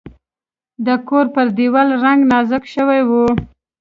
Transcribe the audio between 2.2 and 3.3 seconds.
نازک شوی و.